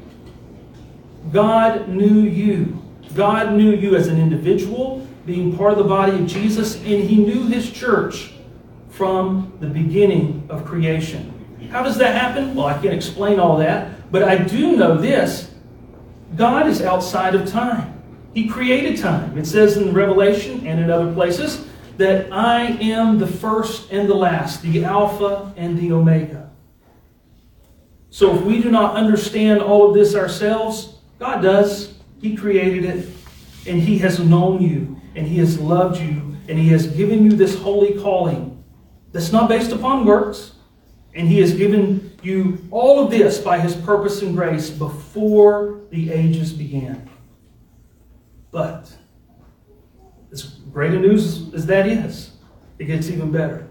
God 1.33 1.89
knew 1.89 2.21
you. 2.21 2.81
God 3.15 3.53
knew 3.53 3.73
you 3.73 3.97
as 3.97 4.07
an 4.07 4.21
individual, 4.21 5.07
being 5.27 5.57
part 5.57 5.73
of 5.73 5.79
the 5.79 5.85
body 5.85 6.13
of 6.13 6.27
Jesus, 6.27 6.77
and 6.77 7.05
he 7.05 7.17
knew 7.17 7.47
his 7.47 7.71
church 7.71 8.33
from 8.91 9.53
the 9.61 9.67
beginning 9.67 10.47
of 10.49 10.65
creation. 10.65 11.33
How 11.71 11.83
does 11.83 11.99
that 11.99 12.15
happen? 12.15 12.55
Well, 12.55 12.67
I 12.67 12.75
can't 12.75 12.95
explain 12.95 13.41
all 13.41 13.59
that, 13.59 14.13
but 14.13 14.23
I 14.23 14.37
do 14.39 14.77
know 14.77 14.97
this 14.97 15.51
God 16.37 16.67
is 16.69 16.83
outside 16.83 17.35
of 17.35 17.49
time. 17.49 17.94
He 18.35 18.49
created 18.49 18.99
time. 18.99 19.39
It 19.39 19.47
says 19.47 19.77
in 19.77 19.95
Revelation 19.95 20.67
and 20.67 20.81
in 20.81 20.91
other 20.91 21.13
places 21.13 21.67
that 21.97 22.33
I 22.33 22.63
am 22.63 23.19
the 23.19 23.27
first 23.27 23.93
and 23.93 24.09
the 24.09 24.15
last, 24.15 24.63
the 24.63 24.85
Alpha 24.85 25.55
and 25.57 25.79
the 25.79 25.93
Omega. 25.93 26.51
So 28.11 28.35
if 28.35 28.43
we 28.43 28.61
do 28.61 28.71
not 28.71 28.97
understand 28.97 29.63
all 29.63 29.89
of 29.89 29.95
this 29.95 30.15
ourselves, 30.15 30.99
God 31.19 31.43
does. 31.43 31.95
He 32.21 32.37
created 32.37 32.85
it, 32.85 33.09
and 33.67 33.81
He 33.81 33.99
has 33.99 34.19
known 34.19 34.63
you, 34.63 35.01
and 35.15 35.27
He 35.27 35.39
has 35.39 35.61
loved 35.61 36.01
you, 36.01 36.37
and 36.49 36.59
He 36.59 36.69
has 36.69 36.89
given 36.89 37.25
you 37.25 37.31
this 37.31 37.57
holy 37.59 38.01
calling 38.01 38.65
that's 39.13 39.31
not 39.31 39.49
based 39.49 39.71
upon 39.71 40.05
works. 40.05 40.53
And 41.15 41.29
He 41.29 41.39
has 41.41 41.55
given 41.55 42.17
you 42.23 42.67
all 42.73 43.05
of 43.05 43.11
this 43.13 43.39
by 43.39 43.61
His 43.61 43.77
purpose 43.77 44.23
and 44.23 44.37
grace 44.37 44.71
before 44.71 45.81
the 45.91 46.11
ages 46.11 46.53
began. 46.53 47.09
But, 48.55 48.89
as 50.31 50.45
great 50.73 50.95
a 50.95 50.99
news 51.01 51.53
as 51.55 51.67
that 51.67 51.89
is, 51.89 52.31
it 52.79 52.85
gets 52.85 53.11
even 53.11 53.33
better. 53.33 53.67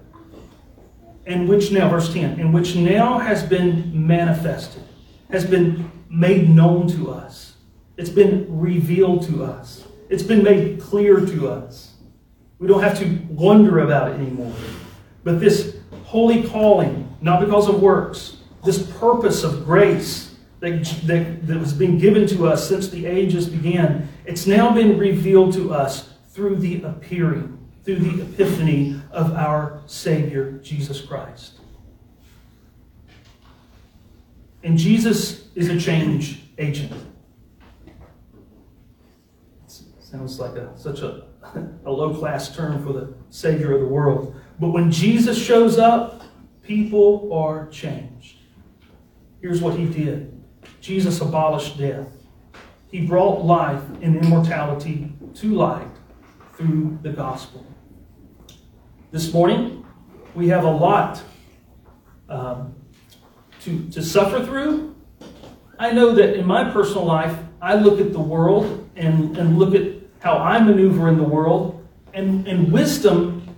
And 1.26 1.48
which 1.48 1.72
now, 1.72 1.88
verse 1.88 2.12
10, 2.12 2.38
and 2.38 2.54
which 2.54 2.76
now 2.76 3.18
has 3.18 3.44
been 3.44 4.06
manifested, 4.06 4.84
has 5.32 5.46
been 5.46 5.90
made 6.10 6.50
known 6.50 6.90
to 6.90 7.12
us. 7.12 7.56
It's 7.96 8.10
been 8.10 8.46
revealed 8.60 9.26
to 9.28 9.46
us. 9.46 9.86
It's 10.10 10.22
been 10.22 10.44
made 10.44 10.82
clear 10.82 11.22
to 11.22 11.48
us. 11.48 11.94
We 12.60 12.68
don't 12.68 12.84
have 12.84 13.00
to 13.00 13.06
wonder 13.30 13.80
about 13.80 14.12
it 14.12 14.16
anymore. 14.16 14.54
But 15.24 15.40
this 15.40 15.78
holy 16.04 16.46
calling, 16.50 17.08
not 17.22 17.40
because 17.40 17.70
of 17.70 17.82
works, 17.82 18.36
this 18.66 18.86
purpose 19.00 19.46
of 19.46 19.64
grace 19.64 20.36
that, 20.60 20.84
that, 21.06 21.48
that 21.48 21.58
was 21.58 21.72
being 21.72 21.98
given 21.98 22.28
to 22.28 22.48
us 22.48 22.68
since 22.68 22.90
the 22.90 23.06
ages 23.06 23.48
began, 23.48 24.10
it's 24.26 24.48
now 24.48 24.74
been 24.74 24.98
revealed 24.98 25.54
to 25.54 25.74
us 25.74 26.10
through 26.30 26.58
the 26.58 26.82
appearing, 26.84 27.70
through 27.84 27.98
the 27.98 28.24
epiphany 28.24 29.00
of 29.12 29.34
our 29.34 29.82
Savior, 29.86 30.54
Jesus 30.64 31.02
Christ. 31.02 31.60
And 34.64 34.78
Jesus 34.78 35.48
is 35.56 35.70
a 35.70 35.80
change 35.80 36.42
agent. 36.58 36.92
Sounds 40.00 40.40
like 40.40 40.56
a, 40.56 40.78
such 40.78 41.00
a, 41.00 41.26
a 41.86 41.92
low 41.92 42.14
class 42.14 42.56
term 42.56 42.86
for 42.86 42.94
the 42.94 43.14
Savior 43.30 43.74
of 43.74 43.82
the 43.82 43.88
world. 43.88 44.36
But 44.60 44.70
when 44.70 44.92
Jesus 44.92 45.38
shows 45.44 45.78
up, 45.78 46.22
people 46.62 47.34
are 47.34 47.68
changed. 47.68 48.38
Here's 49.42 49.62
what 49.62 49.78
he 49.78 49.86
did 49.86 50.32
Jesus 50.80 51.20
abolished 51.20 51.78
death, 51.78 52.08
he 52.94 53.02
brought 53.02 53.44
life 53.44 53.82
and 54.04 54.24
immortality 54.24 55.12
to 55.34 55.56
light 55.56 55.88
through 56.56 57.00
the 57.02 57.10
gospel. 57.10 57.66
This 59.10 59.34
morning, 59.34 59.84
we 60.36 60.48
have 60.50 60.64
a 60.64 60.70
lot 60.70 61.20
um, 62.30 62.76
to, 63.62 63.90
to 63.90 64.04
suffer 64.04 64.46
through. 64.46 64.96
I 65.80 65.90
know 65.90 66.14
that 66.14 66.36
in 66.36 66.46
my 66.46 66.70
personal 66.70 67.06
life, 67.06 67.36
I 67.60 67.74
look 67.74 68.00
at 68.00 68.14
the 68.14 68.22
world 68.22 68.88
and, 68.96 69.36
and 69.40 69.58
look 69.58 69.74
at 69.74 69.94
how 70.20 70.38
I 70.38 70.60
maneuver 70.60 71.10
in 71.10 71.18
the 71.18 71.24
world, 71.24 71.84
and, 72.14 72.48
and 72.48 72.72
wisdom 72.72 73.56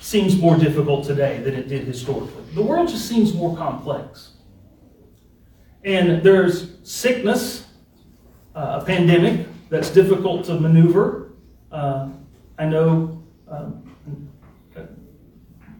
seems 0.00 0.38
more 0.38 0.56
difficult 0.56 1.04
today 1.04 1.40
than 1.40 1.54
it 1.54 1.66
did 1.66 1.88
historically. 1.88 2.44
The 2.54 2.62
world 2.62 2.88
just 2.88 3.08
seems 3.08 3.34
more 3.34 3.56
complex. 3.56 4.34
And 5.82 6.22
there's 6.22 6.76
sickness, 6.84 7.65
uh, 8.56 8.80
a 8.80 8.84
pandemic 8.84 9.46
that's 9.68 9.90
difficult 9.90 10.46
to 10.46 10.58
maneuver. 10.58 11.32
Uh, 11.70 12.08
I 12.58 12.64
know 12.64 13.22
um, 13.48 13.86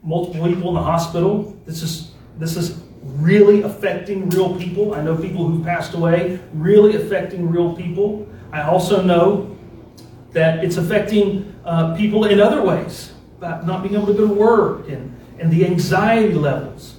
multiple 0.02 0.46
people 0.46 0.68
in 0.68 0.74
the 0.74 0.82
hospital. 0.82 1.58
This 1.64 1.82
is 1.82 2.12
this 2.38 2.56
is 2.56 2.82
really 3.02 3.62
affecting 3.62 4.28
real 4.30 4.56
people. 4.58 4.94
I 4.94 5.02
know 5.02 5.16
people 5.16 5.48
who've 5.48 5.64
passed 5.64 5.94
away, 5.94 6.38
really 6.52 6.96
affecting 6.96 7.48
real 7.48 7.74
people. 7.74 8.28
I 8.52 8.62
also 8.62 9.02
know 9.02 9.56
that 10.32 10.62
it's 10.62 10.76
affecting 10.76 11.54
uh, 11.64 11.96
people 11.96 12.26
in 12.26 12.40
other 12.40 12.62
ways 12.62 13.12
about 13.38 13.66
not 13.66 13.82
being 13.82 13.94
able 13.94 14.06
to 14.06 14.12
go 14.14 14.28
to 14.28 14.34
work 14.34 14.88
and, 14.88 15.18
and 15.38 15.50
the 15.50 15.64
anxiety 15.64 16.34
levels. 16.34 16.95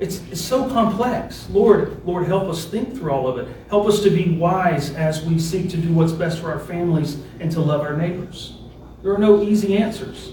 It's, 0.00 0.20
it's 0.30 0.40
so 0.40 0.68
complex. 0.68 1.48
Lord, 1.50 2.04
Lord, 2.06 2.26
help 2.26 2.44
us 2.44 2.64
think 2.64 2.96
through 2.96 3.12
all 3.12 3.28
of 3.28 3.38
it. 3.38 3.48
Help 3.68 3.86
us 3.86 4.02
to 4.02 4.10
be 4.10 4.36
wise 4.36 4.94
as 4.94 5.22
we 5.24 5.38
seek 5.38 5.68
to 5.70 5.76
do 5.76 5.92
what's 5.92 6.12
best 6.12 6.40
for 6.40 6.50
our 6.50 6.58
families 6.58 7.18
and 7.38 7.52
to 7.52 7.60
love 7.60 7.82
our 7.82 7.96
neighbors. 7.96 8.54
There 9.02 9.12
are 9.12 9.18
no 9.18 9.42
easy 9.42 9.76
answers. 9.76 10.32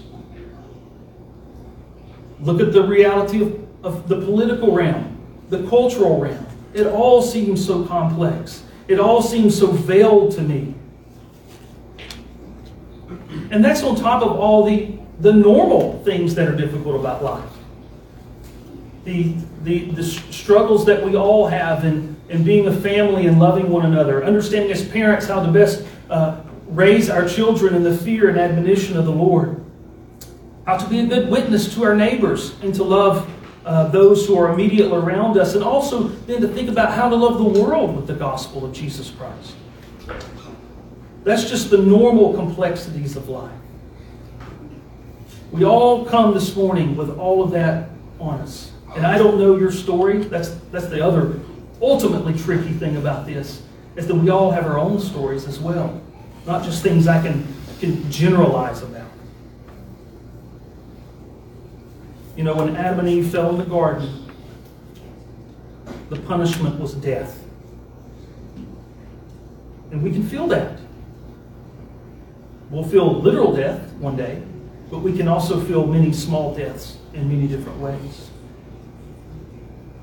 Look 2.40 2.60
at 2.60 2.72
the 2.72 2.82
reality 2.82 3.42
of, 3.42 3.84
of 3.84 4.08
the 4.08 4.16
political 4.16 4.72
realm, 4.72 5.18
the 5.50 5.66
cultural 5.68 6.18
realm. 6.18 6.46
It 6.72 6.86
all 6.86 7.20
seems 7.20 7.64
so 7.64 7.84
complex. 7.84 8.62
It 8.86 8.98
all 8.98 9.22
seems 9.22 9.58
so 9.58 9.66
veiled 9.66 10.32
to 10.32 10.42
me. 10.42 10.74
And 13.50 13.64
that's 13.64 13.82
on 13.82 13.96
top 13.96 14.22
of 14.22 14.32
all 14.32 14.64
the 14.64 14.98
the 15.20 15.32
normal 15.32 16.02
things 16.04 16.34
that 16.36 16.48
are 16.48 16.56
difficult 16.56 16.96
about 16.96 17.22
life. 17.22 17.57
The, 19.08 19.34
the, 19.64 19.90
the 19.92 20.04
struggles 20.04 20.84
that 20.84 21.02
we 21.02 21.16
all 21.16 21.46
have 21.46 21.86
in, 21.86 22.14
in 22.28 22.44
being 22.44 22.66
a 22.68 22.72
family 22.72 23.26
and 23.26 23.38
loving 23.40 23.70
one 23.70 23.86
another, 23.86 24.22
understanding 24.22 24.70
as 24.70 24.86
parents 24.86 25.26
how 25.26 25.42
to 25.42 25.50
best 25.50 25.82
uh, 26.10 26.42
raise 26.66 27.08
our 27.08 27.26
children 27.26 27.74
in 27.74 27.82
the 27.82 27.96
fear 27.96 28.28
and 28.28 28.38
admonition 28.38 28.98
of 28.98 29.06
the 29.06 29.10
Lord. 29.10 29.64
how 30.68 30.76
to 30.76 30.86
be 30.90 31.00
a 31.00 31.06
good 31.06 31.30
witness 31.30 31.72
to 31.74 31.82
our 31.82 31.96
neighbors, 31.96 32.54
and 32.60 32.74
to 32.74 32.84
love 32.84 33.26
uh, 33.64 33.88
those 33.88 34.26
who 34.26 34.36
are 34.36 34.52
immediately 34.52 34.98
around 34.98 35.38
us, 35.38 35.54
and 35.54 35.64
also 35.64 36.08
then 36.26 36.42
to 36.42 36.48
think 36.48 36.68
about 36.68 36.92
how 36.92 37.08
to 37.08 37.16
love 37.16 37.38
the 37.38 37.60
world 37.62 37.96
with 37.96 38.06
the 38.06 38.12
gospel 38.12 38.66
of 38.66 38.74
Jesus 38.74 39.10
Christ. 39.10 39.54
That's 41.24 41.48
just 41.48 41.70
the 41.70 41.78
normal 41.78 42.34
complexities 42.34 43.16
of 43.16 43.30
life. 43.30 43.50
We 45.52 45.64
all 45.64 46.04
come 46.04 46.34
this 46.34 46.54
morning 46.54 46.96
with 46.96 47.16
all 47.18 47.42
of 47.42 47.50
that 47.52 47.88
on 48.20 48.40
us. 48.40 48.70
And 48.96 49.06
I 49.06 49.18
don't 49.18 49.38
know 49.38 49.56
your 49.56 49.70
story. 49.70 50.18
That's, 50.18 50.50
that's 50.72 50.86
the 50.86 51.04
other 51.04 51.40
ultimately 51.80 52.36
tricky 52.36 52.72
thing 52.72 52.96
about 52.96 53.26
this, 53.26 53.62
is 53.96 54.06
that 54.06 54.14
we 54.14 54.30
all 54.30 54.50
have 54.50 54.66
our 54.66 54.78
own 54.78 54.98
stories 55.00 55.46
as 55.46 55.58
well. 55.58 56.00
Not 56.46 56.64
just 56.64 56.82
things 56.82 57.06
I 57.06 57.22
can, 57.22 57.46
can 57.80 58.10
generalize 58.10 58.82
about. 58.82 59.06
You 62.36 62.44
know, 62.44 62.54
when 62.54 62.76
Adam 62.76 63.00
and 63.00 63.08
Eve 63.08 63.30
fell 63.30 63.50
in 63.50 63.58
the 63.58 63.64
garden, 63.64 64.30
the 66.08 66.16
punishment 66.20 66.78
was 66.80 66.94
death. 66.94 67.44
And 69.90 70.02
we 70.02 70.10
can 70.10 70.26
feel 70.26 70.46
that. 70.48 70.78
We'll 72.70 72.84
feel 72.84 73.20
literal 73.20 73.54
death 73.54 73.92
one 73.94 74.16
day, 74.16 74.42
but 74.90 74.98
we 74.98 75.16
can 75.16 75.26
also 75.26 75.60
feel 75.60 75.86
many 75.86 76.12
small 76.12 76.54
deaths 76.54 76.98
in 77.14 77.28
many 77.28 77.48
different 77.48 77.78
ways. 77.78 78.30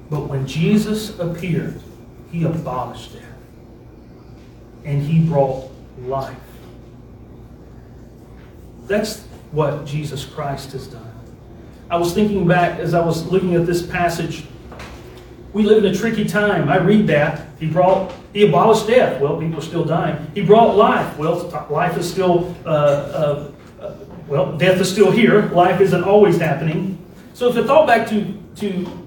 But 0.10 0.28
when 0.28 0.46
Jesus 0.46 1.18
appeared, 1.20 1.82
he 2.32 2.44
abolished 2.44 3.14
death. 3.14 3.24
And 4.84 5.02
he 5.02 5.20
brought 5.28 5.72
life. 6.00 6.38
That's 8.88 9.22
what 9.52 9.86
Jesus 9.86 10.26
Christ 10.26 10.74
has 10.74 10.88
done. 10.88 11.12
I 11.90 11.98
was 11.98 12.14
thinking 12.14 12.48
back 12.48 12.80
as 12.80 12.94
I 12.94 13.04
was 13.04 13.26
looking 13.26 13.56
at 13.56 13.66
this 13.66 13.86
passage. 13.86 14.44
We 15.54 15.64
live 15.64 15.84
in 15.84 15.92
a 15.92 15.96
tricky 15.96 16.26
time. 16.26 16.70
I 16.70 16.78
read 16.78 17.08
that. 17.08 17.48
He 17.60 17.68
brought, 17.68 18.14
he 18.34 18.46
abolished 18.46 18.88
death. 18.88 19.22
Well, 19.22 19.40
people 19.40 19.60
are 19.60 19.64
still 19.64 19.86
dying. 19.86 20.30
He 20.36 20.42
brought 20.42 20.76
life. 20.76 21.18
Well, 21.18 21.48
life 21.70 21.98
is 21.98 22.10
still, 22.10 22.56
uh, 22.66 22.70
uh, 22.70 23.52
uh, 23.80 23.96
well, 24.28 24.58
death 24.58 24.82
is 24.82 24.92
still 24.92 25.12
here. 25.12 25.48
Life 25.50 25.80
isn't 25.80 26.04
always 26.04 26.38
happening. 26.38 26.98
So 27.34 27.50
if 27.50 27.58
I 27.58 27.66
thought 27.66 27.88
back 27.88 28.08
to, 28.10 28.34
to 28.58 29.05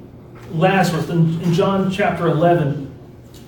Lazarus 0.52 1.09
in, 1.09 1.40
in 1.43 1.52
John 1.52 1.90
chapter 1.90 2.26
11, 2.26 2.87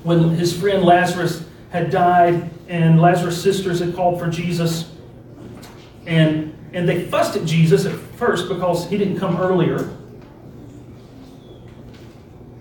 when 0.02 0.30
his 0.30 0.58
friend 0.58 0.84
Lazarus 0.84 1.46
had 1.70 1.90
died 1.90 2.50
and 2.68 3.00
Lazarus' 3.00 3.42
sisters 3.42 3.80
had 3.80 3.94
called 3.94 4.18
for 4.18 4.28
Jesus, 4.28 4.90
and, 6.06 6.56
and 6.72 6.88
they 6.88 7.04
fussed 7.06 7.36
at 7.36 7.44
Jesus 7.44 7.84
at 7.86 7.94
first 7.94 8.48
because 8.48 8.88
he 8.88 8.96
didn't 8.96 9.18
come 9.18 9.36
earlier. 9.40 9.96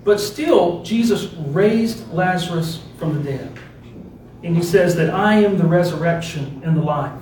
But 0.03 0.19
still, 0.19 0.83
Jesus 0.83 1.31
raised 1.33 2.11
Lazarus 2.11 2.81
from 2.97 3.21
the 3.21 3.31
dead. 3.31 3.59
And 4.43 4.55
he 4.55 4.63
says 4.63 4.95
that 4.95 5.09
I 5.09 5.35
am 5.35 5.57
the 5.57 5.65
resurrection 5.65 6.61
and 6.63 6.75
the 6.75 6.81
life. 6.81 7.21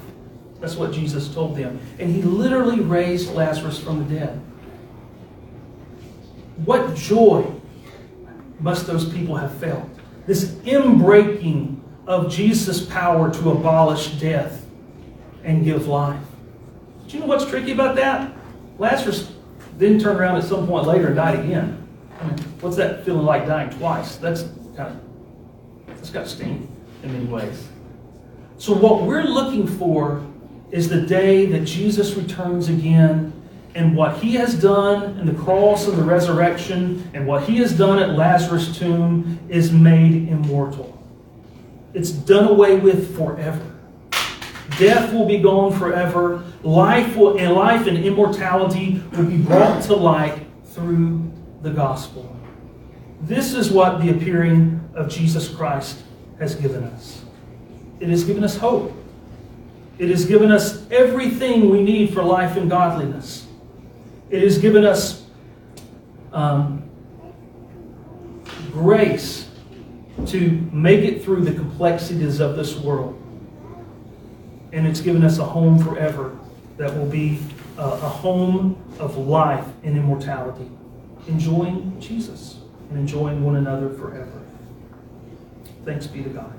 That's 0.60 0.76
what 0.76 0.92
Jesus 0.92 1.34
told 1.34 1.56
them. 1.56 1.80
And 2.00 2.16
he 2.16 2.22
literally 2.22 2.80
raised 2.80 3.34
Lazarus 3.34 3.80
from 3.80 4.08
the 4.08 4.16
dead. 4.20 4.42
What 6.66 6.96
joy 6.96 7.46
must 8.60 8.88
those 8.88 9.12
people 9.12 9.36
have 9.36 9.54
felt? 9.58 9.88
This 10.26 10.52
inbreaking 10.66 11.80
of 12.08 12.32
Jesus' 12.32 12.86
power 12.86 13.32
to 13.34 13.52
abolish 13.52 14.12
death 14.20 14.66
and 15.44 15.64
give 15.64 15.88
life. 15.88 16.22
Do 17.08 17.16
you 17.16 17.22
know 17.22 17.28
what's 17.28 17.46
tricky 17.46 17.72
about 17.72 17.96
that? 17.96 18.34
Lazarus 18.80 19.32
didn't 19.78 20.02
turn 20.02 20.18
around 20.18 20.38
at 20.38 20.44
some 20.44 20.68
point 20.68 20.88
later 20.88 21.08
and 21.08 21.16
died 21.16 21.40
again. 21.40 21.88
What's 22.60 22.76
that 22.78 23.06
feeling 23.06 23.26
like 23.26 23.46
dying 23.46 23.70
twice? 23.70 24.18
That's 24.18 24.44
kind 24.76 24.96
of 24.96 25.08
that's 25.88 26.10
got 26.10 26.28
sting 26.28 26.68
in 27.04 27.14
many 27.14 27.26
ways. 27.26 27.68
So 28.58 28.74
what 28.74 29.04
we're 29.04 29.24
looking 29.24 29.68
for 29.68 30.26
is 30.72 30.90
the 30.90 31.02
day 31.02 31.46
that 31.46 31.66
Jesus 31.66 32.16
returns 32.16 32.70
again 32.70 33.34
and 33.78 33.96
what 33.96 34.18
he 34.18 34.34
has 34.34 34.60
done 34.60 35.20
in 35.20 35.28
the 35.28 35.34
cross 35.44 35.88
and 35.88 35.96
the 35.96 36.04
resurrection 36.04 37.08
and 37.14 37.28
what 37.28 37.44
he 37.44 37.58
has 37.58 37.78
done 37.78 38.00
at 38.00 38.18
Lazarus' 38.18 38.76
tomb 38.76 39.40
is 39.50 39.72
made 39.72 40.30
immortal. 40.30 40.98
It's 41.94 42.10
done 42.10 42.48
away 42.48 42.80
with 42.80 43.16
forever. 43.16 43.64
Death 44.80 45.14
will 45.14 45.28
be 45.28 45.38
gone 45.38 45.78
forever. 45.78 46.44
Life 46.64 47.16
will, 47.16 47.38
and 47.38 47.54
life 47.54 47.86
and 47.86 48.00
immortality 48.00 49.00
will 49.12 49.26
be 49.26 49.38
brought 49.38 49.84
to 49.84 49.96
light 49.96 50.40
through 50.66 51.32
the 51.62 51.70
gospel. 51.70 52.36
This 53.22 53.54
is 53.54 53.70
what 53.70 54.02
the 54.02 54.10
appearing 54.10 54.90
of 54.96 55.08
Jesus 55.08 55.48
Christ 55.48 56.02
has 56.40 56.56
given 56.56 56.84
us. 56.84 57.24
It 58.00 58.10
has 58.10 58.24
given 58.24 58.44
us 58.44 58.58
hope. 58.58 58.92
It 60.00 60.10
has 60.10 60.26
given 60.26 60.52
us 60.52 60.90
everything 60.90 61.70
we 61.70 61.84
need 61.84 62.12
for 62.12 62.24
life 62.24 62.58
and 62.58 62.68
godliness. 62.68 63.47
It 64.30 64.44
has 64.44 64.58
given 64.58 64.86
us 64.86 65.26
um, 66.34 66.90
grace 68.72 69.50
to 70.28 70.52
make 70.72 71.02
it 71.02 71.24
through 71.24 71.44
the 71.44 71.54
complexities 71.54 72.40
of 72.40 72.56
this 72.56 72.76
world. 72.76 73.22
And 74.74 74.86
it's 74.86 75.00
given 75.00 75.24
us 75.24 75.38
a 75.38 75.46
home 75.46 75.80
forever 75.80 76.38
that 76.78 76.96
will 76.96 77.06
be 77.06 77.40
a, 77.78 77.84
a 77.84 78.10
home 78.10 78.82
of 79.00 79.18
life 79.18 79.66
and 79.84 79.98
immortality, 79.98 80.70
enjoying 81.28 82.00
Jesus 82.00 82.58
and 82.90 83.00
enjoying 83.00 83.44
one 83.44 83.56
another 83.56 83.90
forever. 83.90 84.42
Thanks 85.86 86.08
be 86.08 86.24
to 86.24 86.30
God. 86.30 86.54